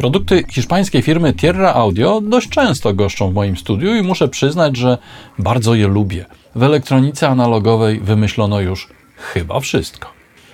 [0.00, 4.98] Produkty hiszpańskiej firmy Tierra Audio dość często goszczą w moim studiu i muszę przyznać, że
[5.38, 6.26] bardzo je lubię.
[6.54, 10.08] W elektronice analogowej wymyślono już chyba wszystko.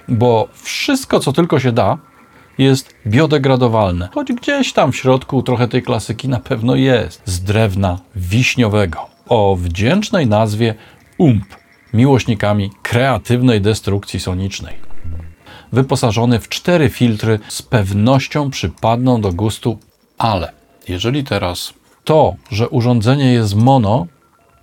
[0.09, 1.99] Bo wszystko, co tylko się da,
[2.59, 4.09] jest biodegradowalne.
[4.15, 7.23] Choć gdzieś tam w środku trochę tej klasyki na pewno jest.
[7.25, 8.99] Z drewna wiśniowego.
[9.29, 10.75] O wdzięcznej nazwie
[11.19, 11.57] UMP.
[11.93, 14.86] Miłośnikami kreatywnej destrukcji sonicznej
[15.77, 19.79] wyposażony w cztery filtry, z pewnością przypadną do gustu,
[20.19, 20.53] ale
[20.89, 21.75] jeżeli teraz
[22.05, 24.07] to, że urządzenie jest mono,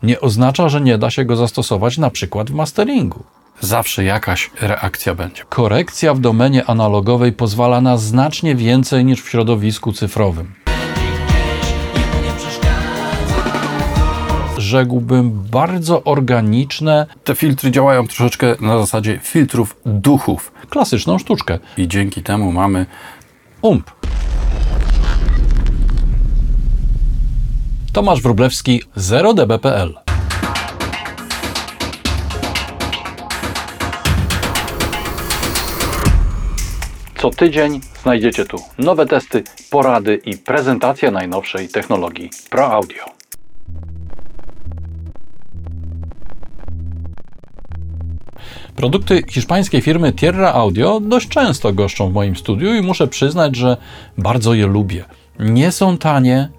[0.03, 3.23] nie oznacza, że nie da się go zastosować na przykład w masteringu.
[3.59, 5.43] Zawsze jakaś reakcja będzie.
[5.49, 10.62] Korekcja w domenie analogowej pozwala na znacznie więcej niż w środowisku cyfrowym.
[14.73, 17.05] Rzekłbym bardzo organiczne.
[17.23, 20.51] Te filtry działają troszeczkę na zasadzie filtrów duchów.
[20.69, 21.59] Klasyczną sztuczkę.
[21.77, 22.85] I dzięki temu mamy
[23.61, 23.91] UMP.
[27.93, 29.93] Tomasz Wróblewski 0db.pl
[37.17, 43.22] Co tydzień znajdziecie tu nowe testy, porady i prezentacja najnowszej technologii Pro Audio.
[48.75, 53.77] Produkty hiszpańskiej firmy Tierra Audio dość często goszczą w moim studiu i muszę przyznać, że
[54.17, 55.05] bardzo je lubię.
[55.39, 56.49] Nie są tanie,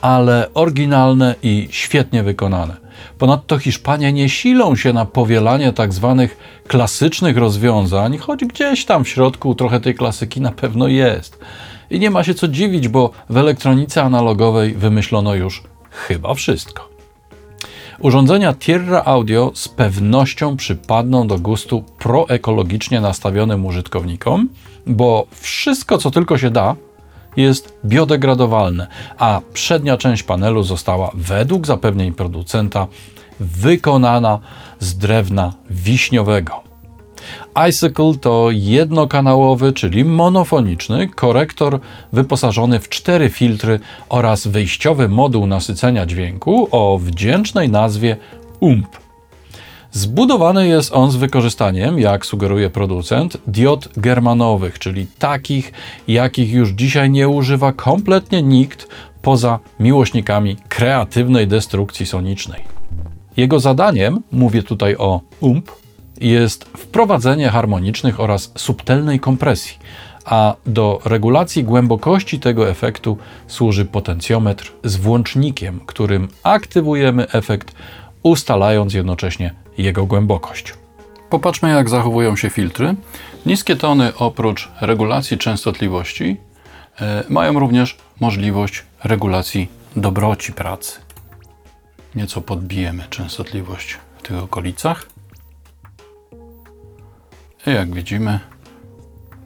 [0.00, 2.76] ale oryginalne i świetnie wykonane.
[3.18, 9.08] Ponadto Hiszpanie nie silą się na powielanie tak zwanych klasycznych rozwiązań, choć gdzieś tam w
[9.08, 11.38] środku trochę tej klasyki na pewno jest.
[11.90, 16.89] I nie ma się co dziwić, bo w elektronice analogowej wymyślono już chyba wszystko.
[18.00, 24.48] Urządzenia Tierra Audio z pewnością przypadną do gustu proekologicznie nastawionym użytkownikom,
[24.86, 26.76] bo wszystko, co tylko się da,
[27.36, 28.86] jest biodegradowalne,
[29.18, 32.86] a przednia część panelu została według zapewnień producenta
[33.40, 34.38] wykonana
[34.78, 36.69] z drewna wiśniowego.
[37.68, 41.80] Icicle to jednokanałowy, czyli monofoniczny korektor
[42.12, 48.16] wyposażony w cztery filtry oraz wyjściowy moduł nasycenia dźwięku o wdzięcznej nazwie
[48.60, 48.86] UMP.
[49.92, 55.72] Zbudowany jest on z wykorzystaniem, jak sugeruje producent, diod germanowych, czyli takich,
[56.08, 58.88] jakich już dzisiaj nie używa kompletnie nikt
[59.22, 62.64] poza miłośnikami kreatywnej destrukcji sonicznej.
[63.36, 65.70] Jego zadaniem, mówię tutaj o UMP,
[66.20, 69.78] jest wprowadzenie harmonicznych oraz subtelnej kompresji,
[70.24, 77.72] a do regulacji głębokości tego efektu służy potencjometr z włącznikiem, którym aktywujemy efekt,
[78.22, 80.74] ustalając jednocześnie jego głębokość.
[81.30, 82.94] Popatrzmy, jak zachowują się filtry.
[83.46, 86.36] Niskie tony, oprócz regulacji częstotliwości,
[87.00, 91.00] e, mają również możliwość regulacji dobroci pracy.
[92.14, 95.06] Nieco podbijemy częstotliwość w tych okolicach.
[97.66, 98.40] I jak widzimy,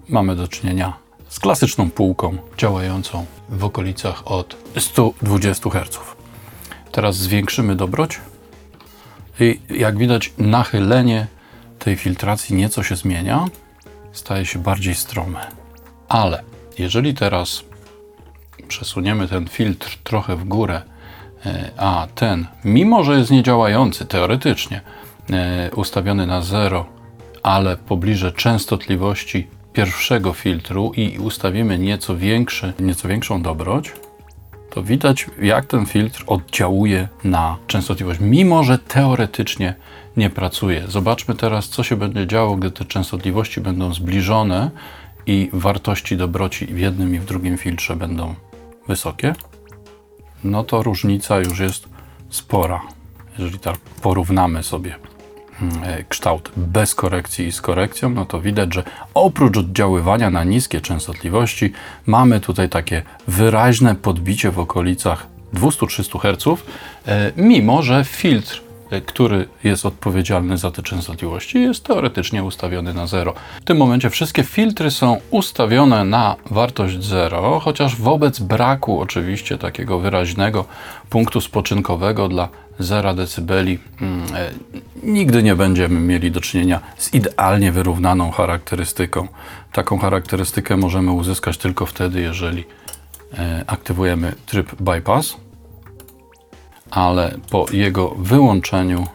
[0.08, 0.92] mamy do czynienia
[1.28, 5.98] z klasyczną półką działającą w okolicach od 120 Hz.
[6.92, 8.20] Teraz zwiększymy dobroć
[9.40, 11.26] i jak widać nachylenie
[11.78, 13.44] tej filtracji nieco się zmienia,
[14.12, 15.46] staje się bardziej strome.
[16.08, 16.42] Ale
[16.78, 17.64] jeżeli teraz
[18.68, 20.82] przesuniemy ten filtr trochę w górę,
[21.46, 24.80] e, a ten, mimo że jest niedziałający teoretycznie,
[25.30, 26.93] e, ustawiony na 0
[27.44, 33.92] ale pobliże częstotliwości pierwszego filtru i ustawimy nieco, większy, nieco większą dobroć,
[34.70, 39.74] to widać, jak ten filtr oddziałuje na częstotliwość, mimo że teoretycznie
[40.16, 40.84] nie pracuje.
[40.88, 44.70] Zobaczmy teraz, co się będzie działo, gdy te częstotliwości będą zbliżone
[45.26, 48.34] i wartości dobroci w jednym i w drugim filtrze będą
[48.88, 49.34] wysokie.
[50.44, 51.88] No to różnica już jest
[52.30, 52.80] spora,
[53.38, 55.13] jeżeli tak porównamy sobie
[56.08, 58.82] kształt bez korekcji i z korekcją, no to widać, że
[59.14, 61.72] oprócz oddziaływania na niskie częstotliwości,
[62.06, 66.64] mamy tutaj takie wyraźne podbicie w okolicach 200-300 Hz,
[67.06, 73.06] e, mimo że filtr e, który jest odpowiedzialny za te częstotliwości, jest teoretycznie ustawiony na
[73.06, 73.34] 0.
[73.60, 79.98] W tym momencie wszystkie filtry są ustawione na wartość 0, chociaż wobec braku oczywiście takiego
[79.98, 80.64] wyraźnego
[81.10, 82.48] punktu spoczynkowego dla
[82.78, 83.78] 0 dB mm,
[84.34, 84.50] e,
[85.02, 89.28] nigdy nie będziemy mieli do czynienia z idealnie wyrównaną charakterystyką.
[89.72, 92.64] Taką charakterystykę możemy uzyskać tylko wtedy, jeżeli
[93.38, 95.36] e, aktywujemy tryb bypass,
[96.94, 99.06] ale po jego wyłączeniu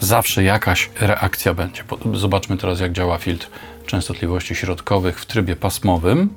[0.00, 1.84] zawsze jakaś reakcja będzie.
[2.14, 3.48] Zobaczmy teraz, jak działa filtr
[3.86, 6.28] częstotliwości środkowych w trybie pasmowym.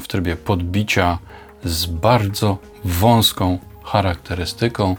[0.00, 1.18] w trybie podbicia
[1.64, 4.96] z bardzo wąską charakterystyką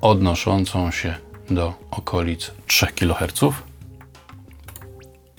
[0.00, 1.14] odnoszącą się
[1.50, 3.40] do okolic 3 kHz.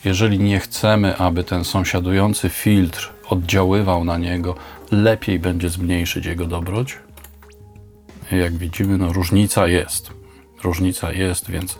[0.05, 4.55] Jeżeli nie chcemy, aby ten sąsiadujący filtr oddziaływał na niego,
[4.91, 6.97] lepiej będzie zmniejszyć jego dobroć.
[8.31, 10.11] Jak widzimy, no, różnica jest.
[10.63, 11.77] Różnica jest, więc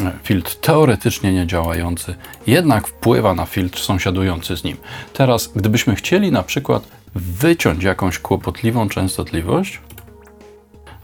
[0.00, 2.14] e, filtr teoretycznie niedziałający
[2.46, 4.76] jednak wpływa na filtr sąsiadujący z nim.
[5.12, 9.80] Teraz, gdybyśmy chcieli na przykład wyciąć jakąś kłopotliwą częstotliwość,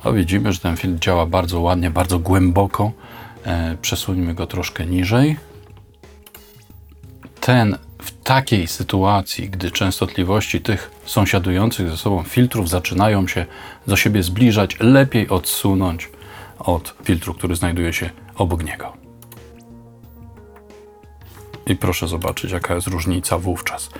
[0.08, 2.92] to widzimy, że ten filtr działa bardzo ładnie, bardzo głęboko.
[3.44, 5.36] E, przesuńmy go troszkę niżej.
[7.40, 13.46] Ten w takiej sytuacji, gdy częstotliwości tych sąsiadujących ze sobą filtrów zaczynają się
[13.86, 16.10] do siebie zbliżać, lepiej odsunąć
[16.58, 18.92] od filtru, który znajduje się obok niego.
[21.66, 23.90] I proszę zobaczyć, jaka jest różnica wówczas.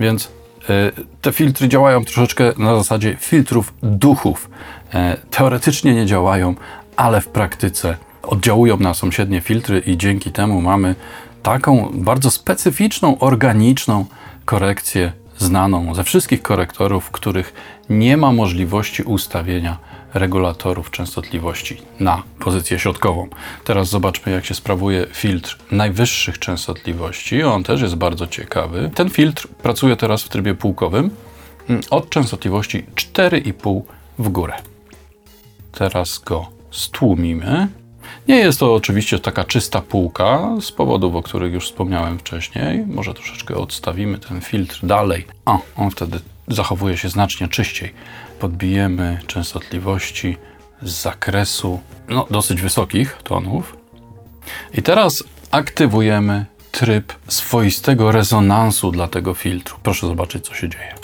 [0.00, 0.32] Więc
[0.68, 4.50] e, te filtry działają troszeczkę na zasadzie filtrów duchów.
[4.94, 6.54] E, teoretycznie nie działają,
[6.96, 10.94] ale w praktyce oddziałują na sąsiednie filtry i dzięki temu mamy
[11.42, 14.06] taką bardzo specyficzną, organiczną
[14.44, 15.12] korekcję
[15.44, 17.54] znaną ze wszystkich korektorów, w których
[17.90, 19.78] nie ma możliwości ustawienia
[20.14, 23.28] regulatorów częstotliwości na pozycję środkową.
[23.64, 27.42] Teraz zobaczmy, jak się sprawuje filtr najwyższych częstotliwości.
[27.42, 28.90] On też jest bardzo ciekawy.
[28.94, 31.10] Ten filtr pracuje teraz w trybie półkowym
[31.90, 33.82] od częstotliwości 4,5
[34.18, 34.54] w górę.
[35.72, 37.68] Teraz go stłumimy.
[38.28, 42.86] Nie jest to oczywiście taka czysta półka z powodów, o których już wspomniałem wcześniej.
[42.86, 45.26] Może troszeczkę odstawimy ten filtr dalej.
[45.44, 47.94] O, on wtedy zachowuje się znacznie czyściej.
[48.38, 50.36] Podbijemy częstotliwości
[50.82, 53.76] z zakresu no, dosyć wysokich tonów.
[54.74, 59.76] I teraz aktywujemy tryb swoistego rezonansu dla tego filtru.
[59.82, 61.03] Proszę zobaczyć, co się dzieje.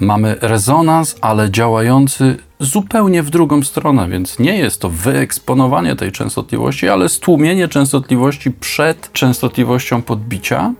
[0.00, 6.88] Mamy rezonans, ale działający zupełnie w drugą stronę, więc nie jest to wyeksponowanie tej częstotliwości,
[6.88, 10.72] ale stłumienie częstotliwości przed częstotliwością podbicia.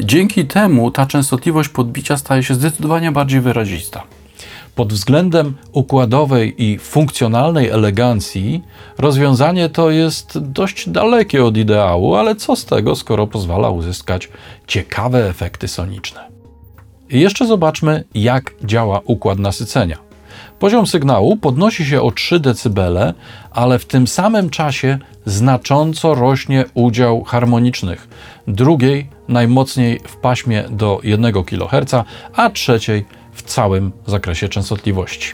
[0.00, 4.02] Dzięki temu ta częstotliwość podbicia staje się zdecydowanie bardziej wyrazista.
[4.74, 8.62] Pod względem układowej i funkcjonalnej elegancji
[8.98, 14.28] rozwiązanie to jest dość dalekie od ideału, ale co z tego, skoro pozwala uzyskać
[14.66, 16.35] ciekawe efekty soniczne.
[17.10, 19.98] Jeszcze zobaczmy, jak działa układ nasycenia.
[20.58, 23.14] Poziom sygnału podnosi się o 3 dB,
[23.50, 28.08] ale w tym samym czasie znacząco rośnie udział harmonicznych,
[28.48, 31.94] drugiej najmocniej w paśmie do 1 kHz,
[32.34, 35.32] a trzeciej w całym zakresie częstotliwości.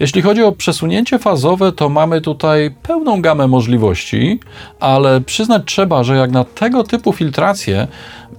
[0.00, 4.40] Jeśli chodzi o przesunięcie fazowe, to mamy tutaj pełną gamę możliwości,
[4.80, 7.88] ale przyznać trzeba, że jak na tego typu filtrację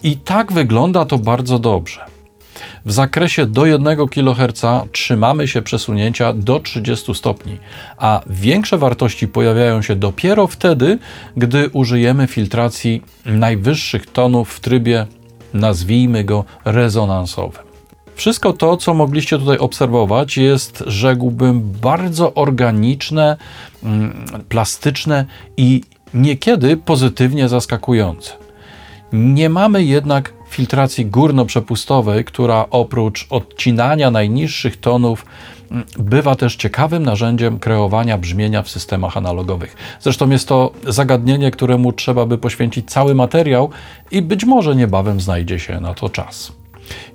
[0.03, 2.14] i tak wygląda to bardzo dobrze.
[2.85, 4.61] W zakresie do 1 kHz
[4.91, 7.57] trzymamy się przesunięcia do 30 stopni,
[7.97, 10.99] a większe wartości pojawiają się dopiero wtedy,
[11.37, 15.07] gdy użyjemy filtracji najwyższych tonów w trybie,
[15.53, 17.65] nazwijmy go, rezonansowym.
[18.15, 23.37] Wszystko to, co mogliście tutaj obserwować, jest, rzekłbym, bardzo organiczne,
[23.83, 25.25] mm, plastyczne
[25.57, 25.81] i
[26.13, 28.31] niekiedy pozytywnie zaskakujące.
[29.13, 35.25] Nie mamy jednak filtracji górno-przepustowej, która oprócz odcinania najniższych tonów
[35.71, 39.75] mm, bywa też ciekawym narzędziem kreowania brzmienia w systemach analogowych.
[39.99, 43.69] Zresztą jest to zagadnienie, któremu trzeba by poświęcić cały materiał
[44.11, 46.51] i być może niebawem znajdzie się na to czas.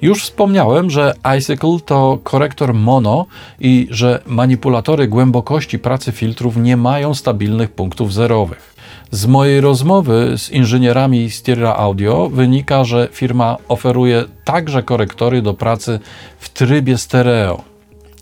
[0.03, 3.27] Już wspomniałem, że Icicle to korektor mono
[3.61, 8.70] i że manipulatory głębokości pracy filtrów nie mają stabilnych punktów zerowych.
[9.13, 16.01] Z mojej rozmowy z inżynierami Stereo Audio wynika, że firma oferuje także korektory do pracy
[16.39, 17.63] w trybie stereo,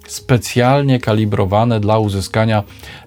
[0.07, 2.63] specjalnie kalibrowane dla uzyskania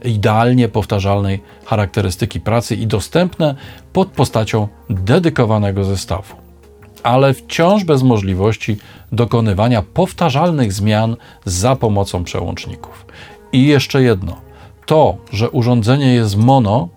[0.06, 3.56] idealnie powtarzalnej charakterystyki pracy i dostępne
[3.94, 6.36] pod postacią dedykowanego zestawu.
[7.04, 8.78] Ale wciąż bez możliwości
[9.12, 13.06] dokonywania powtarzalnych zmian za pomocą przełączników.
[13.54, 14.36] I jeszcze jedno.
[14.86, 16.90] To, że urządzenie jest mono,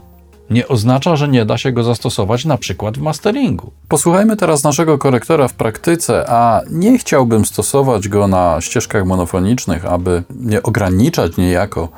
[0.50, 3.72] nie oznacza, że nie da się go zastosować na przykład w masteringu.
[3.88, 10.22] Posłuchajmy teraz naszego korektora w praktyce, a nie chciałbym stosować go na ścieżkach monofonicznych, aby
[10.30, 11.88] nie ograniczać niejako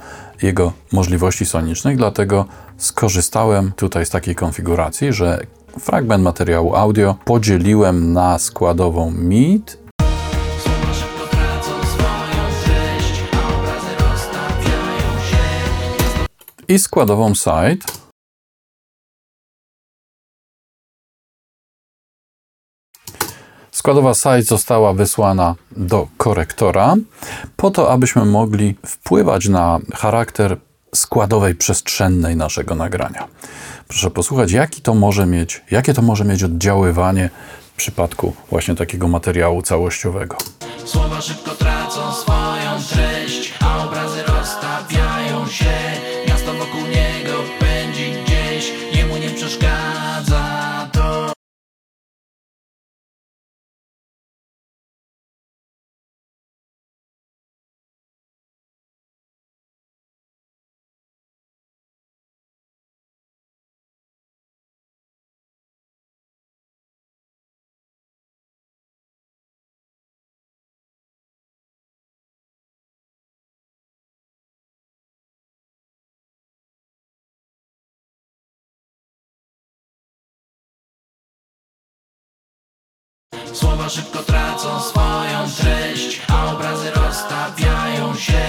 [0.43, 2.45] jego możliwości sonicznych, dlatego
[2.77, 5.41] skorzystałem tutaj z takiej konfiguracji, że
[5.81, 9.79] fragment materiału audio podzieliłem na składową MID
[16.69, 17.96] i składową side.
[23.87, 26.95] Składowa site została wysłana do korektora
[27.57, 30.57] po to, abyśmy mogli wpływać na charakter
[30.95, 33.29] składowej przestrzennej naszego nagrania.
[33.89, 37.31] Proszę posłuchać, jaki to może mieć, jakie to może mieć oddziaływanie
[37.73, 40.37] w przypadku właśnie takiego materiału całościowego.
[40.85, 43.16] Słowa szybko tracą swoją treść
[83.53, 88.43] Słowa szybko tracą swoją treść A obrazy rozstawiają się.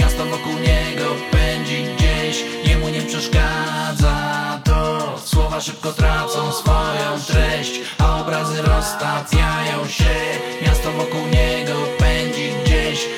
[0.00, 4.98] Miasto wokół niego pędzi gdzieś Jemu nie przeszkadza to.
[5.24, 10.14] Słowa szybko tracą swoją treść A obrazy rozstawiają się.
[10.62, 13.08] Miasto wokół niego pędzi gdzieś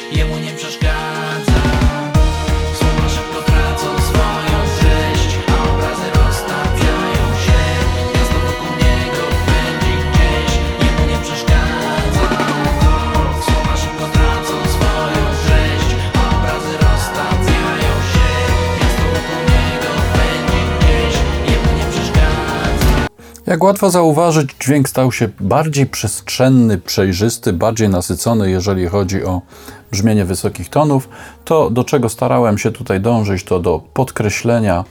[23.53, 29.43] Jak łatwo zauważyć, dźwięk stał się bardziej przestrzenny, przejrzysty, bardziej nasycony, jeżeli chodzi o
[29.91, 31.09] brzmienie wysokich tonów.
[31.45, 34.85] To, do czego starałem się tutaj dążyć, to do podkreślenia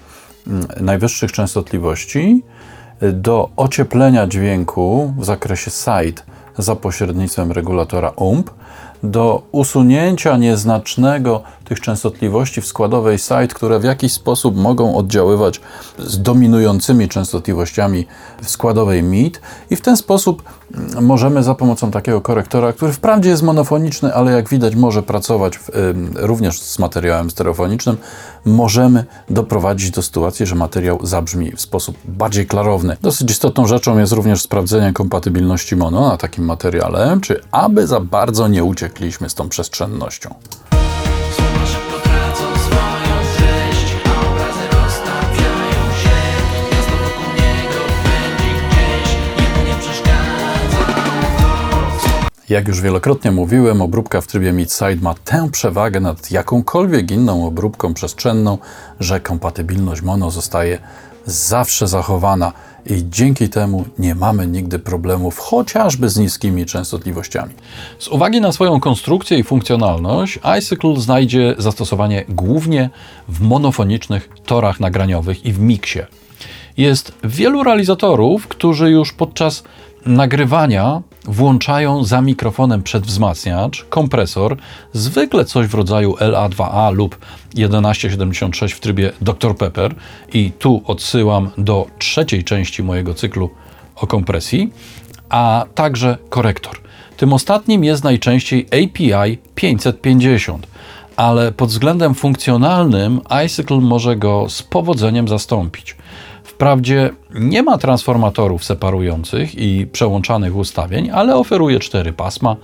[0.48, 2.44] mm, najwyższych częstotliwości,
[3.14, 6.22] do ocieplenia dźwięku w zakresie side
[6.58, 8.50] za pośrednictwem regulatora UMP,
[9.04, 15.62] do usunięcia nieznacznego tych częstotliwości w składowej site, które w jakiś sposób mogą oddziaływać
[16.00, 18.06] z dominującymi częstotliwościami
[18.42, 23.30] w składowej MID i w ten sposób mm, możemy za pomocą takiego korektora, który wprawdzie
[23.30, 25.70] jest monofoniczny, ale jak widać może pracować w,
[26.16, 27.98] również z materiałem stereofonicznym,
[28.46, 32.98] możemy doprowadzić do sytuacji, że materiał zabrzmi w sposób bardziej klarowny.
[33.02, 38.48] Dosyć istotną rzeczą jest również sprawdzenie kompatybilności mono na takim materiale, czy aby za bardzo
[38.48, 40.36] nie uciekliśmy z tą przestrzennością.
[52.52, 57.94] Jak już wielokrotnie mówiłem, obróbka w trybie mid-side ma tę przewagę nad jakąkolwiek inną obróbką
[57.94, 58.58] przestrzenną,
[59.00, 60.80] że kompatybilność mono zostaje
[61.26, 62.54] zawsze zachowana
[62.86, 67.54] i dzięki temu nie mamy nigdy problemów chociażby z niskimi częstotliwościami.
[68.00, 72.90] Z uwagi na swoją konstrukcję i funkcjonalność, iCycle znajdzie zastosowanie głównie
[73.28, 76.00] w monofonicznych torach nagraniowych i w miksie.
[76.78, 79.64] Jest wielu realizatorów, którzy już podczas
[80.06, 84.58] nagrywania włączają za mikrofonem przedwzmacniacz, kompresor,
[84.94, 87.18] zwykle coś w rodzaju LA2A lub
[87.56, 89.96] 1176 w trybie Dr Pepper
[90.34, 93.50] i tu odsyłam do trzeciej części mojego cyklu
[93.96, 94.74] o kompresji,
[95.30, 96.78] a także korektor.
[97.18, 100.68] Tym ostatnim jest najczęściej API 550,
[101.16, 105.96] ale pod względem funkcjonalnym iCycle może go z powodzeniem zastąpić.
[106.44, 112.56] Wprawdzie nie ma transformatorów separujących i przełączanych ustawień, ale oferuje cztery pasma,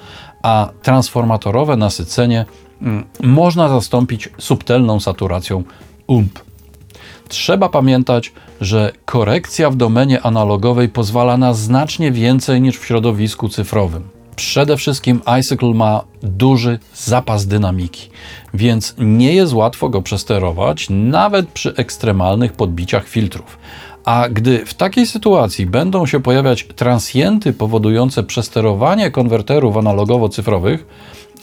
[0.43, 2.46] a transformatorowe nasycenie
[2.81, 5.63] mm, można zastąpić subtelną saturacją
[6.07, 6.39] UMP.
[7.27, 14.17] Trzeba pamiętać, że korekcja w domenie analogowej pozwala na znacznie więcej niż w środowisku cyfrowym.
[14.38, 18.10] Przede wszystkim iCycle ma duży zapas dynamiki,
[18.53, 23.58] więc nie jest łatwo go przesterować, nawet przy ekstremalnych podbiciach filtrów.
[24.06, 30.77] A gdy w takiej sytuacji będą się pojawiać transienty powodujące przesterowanie konwerterów analogowo-cyfrowych,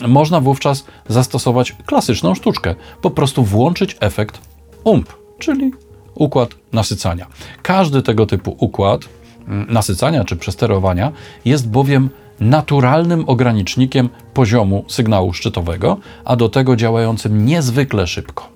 [0.07, 4.39] można wówczas zastosować klasyczną sztuczkę, po prostu włączyć efekt
[4.83, 5.71] UMP, czyli
[6.13, 7.27] układ nasycania.
[7.61, 9.01] Każdy tego typu układ
[9.47, 11.11] mm, nasycania czy przesterowania
[11.45, 18.55] jest bowiem naturalnym ogranicznikiem poziomu sygnału szczytowego, a do tego działającym niezwykle szybko.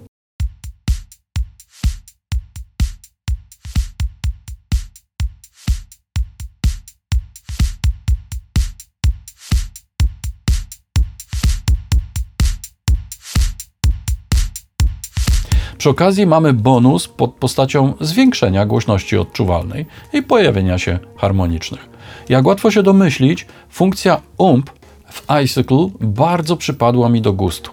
[15.79, 21.88] Przy okazji mamy bonus pod postacią zwiększenia głośności odczuwalnej i pojawienia się harmonicznych.
[22.30, 24.70] Jak łatwo się domyślić, funkcja UMP
[25.10, 27.72] w iCycle bardzo przypadła mi do gustu.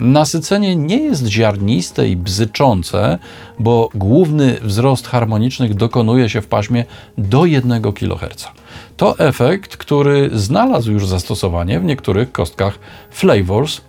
[0.00, 3.18] Nasycenie nie jest ziarniste i bzyczące,
[3.58, 6.84] bo główny wzrost harmonicznych dokonuje się w paśmie
[7.18, 8.48] do 1 kHz.
[8.96, 12.78] To efekt, który znalazł już zastosowanie w niektórych kostkach
[13.10, 13.80] Flavors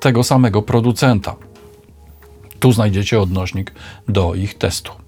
[0.00, 1.36] tego samego producenta.
[2.60, 3.74] Tu znajdziecie odnośnik
[4.08, 5.01] do ich testu.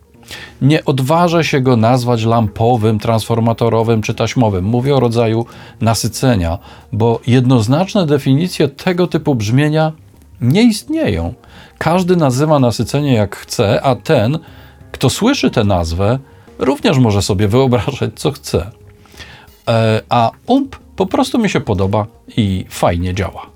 [0.62, 4.64] Nie odważę się go nazwać lampowym, transformatorowym czy taśmowym.
[4.64, 5.46] Mówię o rodzaju
[5.80, 6.58] nasycenia,
[6.92, 9.92] bo jednoznaczne definicje tego typu brzmienia
[10.40, 11.34] nie istnieją.
[11.78, 14.38] Każdy nazywa nasycenie jak chce, a ten,
[14.92, 16.18] kto słyszy tę nazwę,
[16.58, 18.70] również może sobie wyobrażać, co chce.
[19.68, 23.53] E, a ump po prostu mi się podoba i fajnie działa.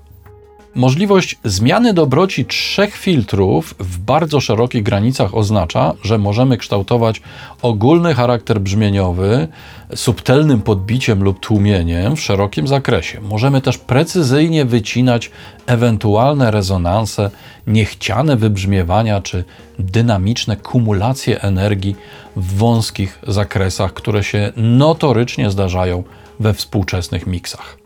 [0.75, 7.21] Możliwość zmiany dobroci trzech filtrów w bardzo szerokich granicach oznacza, że możemy kształtować
[7.61, 9.47] ogólny charakter brzmieniowy
[9.95, 13.21] subtelnym podbiciem lub tłumieniem w szerokim zakresie.
[13.21, 15.31] Możemy też precyzyjnie wycinać
[15.65, 17.29] ewentualne rezonanse,
[17.67, 19.43] niechciane wybrzmiewania czy
[19.79, 21.95] dynamiczne kumulacje energii
[22.35, 26.03] w wąskich zakresach, które się notorycznie zdarzają
[26.39, 27.77] we współczesnych miksach.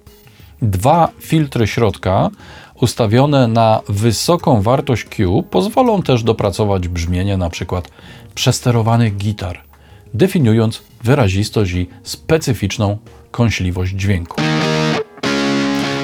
[0.62, 2.30] Dwa filtry środka
[2.84, 7.82] ustawione na wysoką wartość Q pozwolą też dopracować brzmienie np.
[8.36, 9.62] przesterowanych gitar,
[10.13, 12.98] definiując wyrazistość i specyficzną
[13.32, 14.42] kąśliwość dźwięku.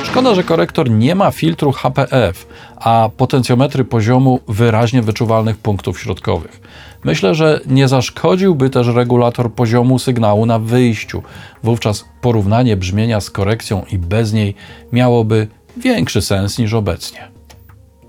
[0.04, 6.62] Szkoda, że korektor nie ma filtru HPF, a potencjometry poziomu wyraźnie wyczuwalnych punktów środkowych.
[7.04, 11.24] Myślę, że nie zaszkodziłby też regulator poziomu sygnału na wyjściu.
[11.64, 14.56] Wówczas porównanie brzmienia z korekcją i bez niej
[14.92, 17.28] miałoby większy sens niż obecnie.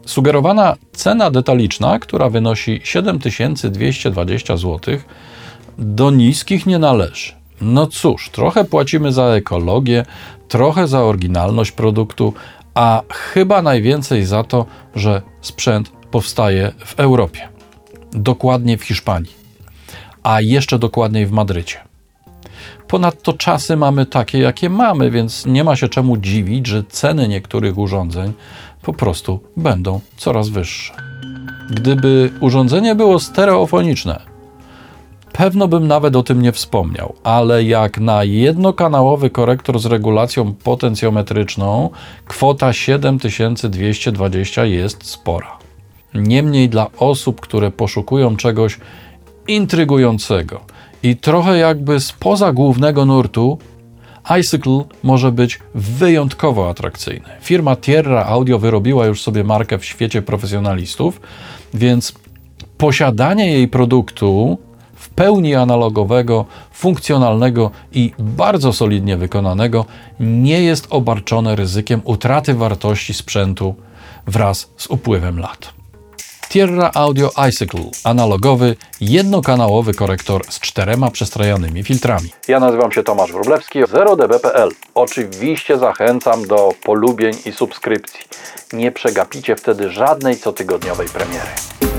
[0.06, 4.98] Sugerowana cena detaliczna, która wynosi 7220 zł,
[5.78, 7.32] do niskich nie należy.
[7.60, 10.04] No cóż, trochę płacimy za ekologię,
[10.48, 12.34] trochę za oryginalność produktu,
[12.74, 17.48] a chyba najwięcej za to, że sprzęt powstaje w Europie.
[18.12, 19.32] Dokładnie w Hiszpanii,
[20.22, 21.89] a jeszcze dokładniej w Madrycie.
[22.90, 27.78] Ponadto czasy mamy takie, jakie mamy, więc nie ma się czemu dziwić, że ceny niektórych
[27.78, 28.32] urządzeń
[28.82, 30.94] po prostu będą coraz wyższe.
[31.70, 34.20] Gdyby urządzenie było stereofoniczne,
[35.32, 41.90] pewno bym nawet o tym nie wspomniał, ale jak na jednokanałowy korektor z regulacją potencjometryczną,
[42.26, 45.58] kwota 7220 jest spora.
[46.14, 48.78] Niemniej dla osób, które poszukują czegoś
[49.48, 50.60] intrygującego
[51.02, 53.58] i trochę jakby spoza głównego nurtu,
[54.24, 57.28] iCycle może być wyjątkowo atrakcyjny.
[57.40, 61.20] Firma Tierra Audio wyrobiła już sobie markę w świecie profesjonalistów,
[61.74, 62.12] więc
[62.78, 64.58] posiadanie jej produktu
[64.94, 69.84] w pełni analogowego, funkcjonalnego i bardzo solidnie wykonanego
[70.20, 73.74] nie jest obarczone ryzykiem utraty wartości sprzętu
[74.26, 75.79] wraz z upływem lat.
[76.50, 82.28] Tierra Audio iCycle, analogowy, jednokanałowy korektor z czterema przestrojonymi filtrami.
[82.48, 84.70] Ja nazywam się Tomasz Wróblewski, 0db.pl.
[84.94, 88.20] Oczywiście zachęcam do polubień i subskrypcji.
[88.72, 91.89] Nie przegapicie wtedy żadnej cotygodniowej premiery.